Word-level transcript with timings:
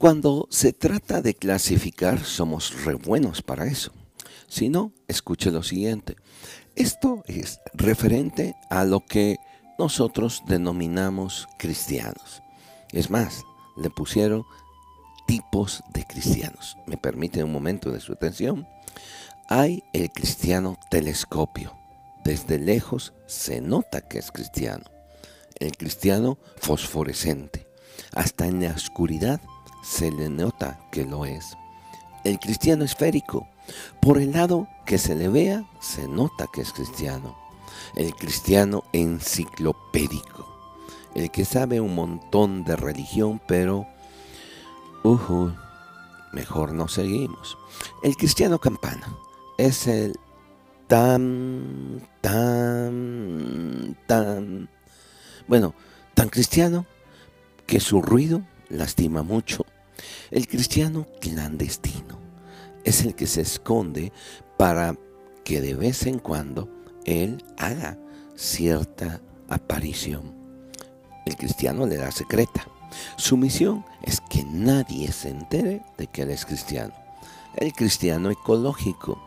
Cuando 0.00 0.48
se 0.50 0.72
trata 0.72 1.20
de 1.20 1.34
clasificar, 1.34 2.24
somos 2.24 2.86
re 2.86 2.94
buenos 2.94 3.42
para 3.42 3.66
eso. 3.66 3.92
Si 4.48 4.70
no, 4.70 4.94
escuche 5.08 5.50
lo 5.50 5.62
siguiente. 5.62 6.16
Esto 6.74 7.22
es 7.26 7.60
referente 7.74 8.54
a 8.70 8.84
lo 8.84 9.04
que 9.04 9.36
nosotros 9.78 10.42
denominamos 10.46 11.46
cristianos. 11.58 12.42
Es 12.92 13.10
más, 13.10 13.42
le 13.76 13.90
pusieron 13.90 14.46
tipos 15.26 15.82
de 15.92 16.06
cristianos. 16.06 16.78
¿Me 16.86 16.96
permite 16.96 17.44
un 17.44 17.52
momento 17.52 17.92
de 17.92 18.00
su 18.00 18.14
atención? 18.14 18.66
Hay 19.50 19.84
el 19.92 20.10
cristiano 20.12 20.78
telescopio. 20.90 21.76
Desde 22.24 22.58
lejos 22.58 23.12
se 23.26 23.60
nota 23.60 24.00
que 24.00 24.16
es 24.18 24.32
cristiano. 24.32 24.84
El 25.56 25.76
cristiano 25.76 26.38
fosforescente. 26.56 27.66
Hasta 28.14 28.46
en 28.46 28.62
la 28.62 28.70
oscuridad 28.70 29.42
se 29.82 30.10
le 30.10 30.28
nota 30.28 30.78
que 30.90 31.04
lo 31.04 31.24
es. 31.24 31.56
El 32.24 32.38
cristiano 32.38 32.84
esférico. 32.84 33.46
Por 34.00 34.18
el 34.18 34.32
lado 34.32 34.68
que 34.84 34.98
se 34.98 35.14
le 35.14 35.28
vea, 35.28 35.64
se 35.80 36.08
nota 36.08 36.46
que 36.52 36.60
es 36.60 36.72
cristiano. 36.72 37.36
El 37.94 38.14
cristiano 38.14 38.84
enciclopédico. 38.92 40.46
El 41.14 41.30
que 41.30 41.44
sabe 41.44 41.80
un 41.80 41.94
montón 41.94 42.64
de 42.64 42.76
religión, 42.76 43.40
pero... 43.46 43.86
Mejor 46.32 46.72
no 46.72 46.88
seguimos. 46.88 47.58
El 48.02 48.16
cristiano 48.16 48.58
campana 48.58 49.16
es 49.58 49.86
el 49.86 50.18
tan, 50.86 52.06
tan, 52.20 53.96
tan... 54.06 54.68
Bueno, 55.48 55.74
tan 56.14 56.28
cristiano 56.28 56.86
que 57.66 57.80
su 57.80 58.02
ruido 58.02 58.42
lastima 58.68 59.22
mucho. 59.22 59.64
El 60.30 60.46
cristiano 60.46 61.08
clandestino 61.20 62.20
es 62.84 63.04
el 63.04 63.16
que 63.16 63.26
se 63.26 63.40
esconde 63.40 64.12
para 64.56 64.96
que 65.42 65.60
de 65.60 65.74
vez 65.74 66.06
en 66.06 66.20
cuando 66.20 66.68
él 67.04 67.44
haga 67.58 67.98
cierta 68.36 69.20
aparición. 69.48 70.32
El 71.26 71.36
cristiano 71.36 71.84
le 71.84 71.96
da 71.96 72.12
secreta. 72.12 72.68
Su 73.16 73.36
misión 73.36 73.84
es 74.02 74.20
que 74.20 74.44
nadie 74.44 75.10
se 75.10 75.30
entere 75.30 75.82
de 75.98 76.06
que 76.06 76.22
él 76.22 76.30
es 76.30 76.46
cristiano. 76.46 76.94
El 77.56 77.72
cristiano 77.72 78.30
ecológico 78.30 79.20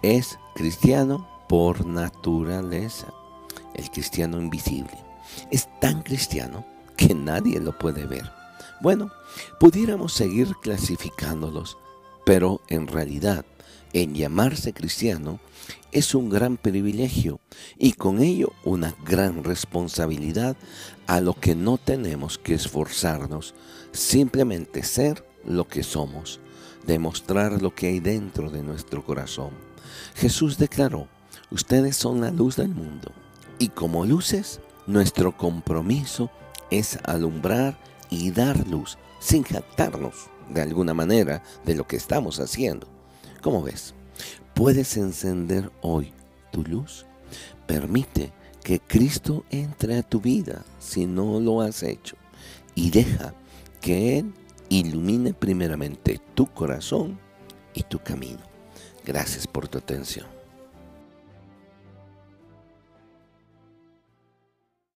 es 0.00 0.38
cristiano 0.54 1.28
por 1.50 1.84
naturaleza. 1.84 3.12
El 3.74 3.90
cristiano 3.90 4.40
invisible 4.40 4.96
es 5.50 5.68
tan 5.80 6.02
cristiano 6.02 6.64
que 6.96 7.14
nadie 7.14 7.60
lo 7.60 7.76
puede 7.76 8.06
ver. 8.06 8.39
Bueno, 8.80 9.10
pudiéramos 9.58 10.14
seguir 10.14 10.54
clasificándolos, 10.62 11.76
pero 12.24 12.62
en 12.68 12.86
realidad, 12.86 13.44
en 13.92 14.14
llamarse 14.14 14.72
cristiano 14.72 15.38
es 15.92 16.14
un 16.14 16.30
gran 16.30 16.56
privilegio 16.56 17.40
y 17.78 17.92
con 17.92 18.22
ello 18.22 18.52
una 18.64 18.94
gran 19.04 19.44
responsabilidad 19.44 20.56
a 21.06 21.20
lo 21.20 21.34
que 21.34 21.54
no 21.54 21.76
tenemos 21.76 22.38
que 22.38 22.54
esforzarnos, 22.54 23.54
simplemente 23.92 24.82
ser 24.82 25.26
lo 25.44 25.68
que 25.68 25.82
somos, 25.82 26.40
demostrar 26.86 27.60
lo 27.60 27.74
que 27.74 27.88
hay 27.88 28.00
dentro 28.00 28.50
de 28.50 28.62
nuestro 28.62 29.04
corazón. 29.04 29.50
Jesús 30.14 30.56
declaró, 30.56 31.08
ustedes 31.50 31.96
son 31.96 32.20
la 32.20 32.30
luz 32.30 32.56
del 32.56 32.68
mundo 32.68 33.12
y 33.58 33.68
como 33.68 34.06
luces, 34.06 34.60
nuestro 34.86 35.36
compromiso 35.36 36.30
es 36.70 36.98
alumbrar 37.04 37.78
y 38.10 38.30
dar 38.30 38.66
luz 38.66 38.98
sin 39.20 39.42
jactarnos 39.44 40.28
de 40.48 40.62
alguna 40.62 40.94
manera 40.94 41.42
de 41.64 41.74
lo 41.74 41.86
que 41.86 41.96
estamos 41.96 42.40
haciendo. 42.40 42.86
¿Cómo 43.40 43.62
ves? 43.62 43.94
¿Puedes 44.54 44.96
encender 44.96 45.70
hoy 45.80 46.12
tu 46.50 46.62
luz? 46.62 47.06
Permite 47.66 48.32
que 48.62 48.80
Cristo 48.80 49.44
entre 49.50 49.96
a 49.96 50.02
tu 50.02 50.20
vida 50.20 50.64
si 50.78 51.06
no 51.06 51.40
lo 51.40 51.60
has 51.60 51.82
hecho 51.82 52.16
y 52.74 52.90
deja 52.90 53.34
que 53.80 54.18
Él 54.18 54.34
ilumine 54.68 55.32
primeramente 55.32 56.20
tu 56.34 56.46
corazón 56.46 57.18
y 57.74 57.82
tu 57.84 57.98
camino. 57.98 58.40
Gracias 59.04 59.46
por 59.46 59.68
tu 59.68 59.78
atención. 59.78 60.39